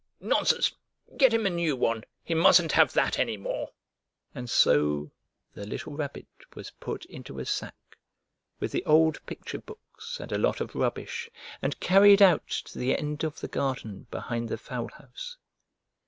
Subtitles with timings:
[0.19, 0.73] Nonsense!
[1.15, 2.03] Get him a new one.
[2.23, 3.69] He mustn't have that any more!"
[4.33, 5.11] Anxious Times And so
[5.53, 7.75] the little Rabbit was put into a sack
[8.59, 11.29] with the old picture books and a lot of rubbish,
[11.61, 15.37] and carried out to the end of the garden behind the fowl house.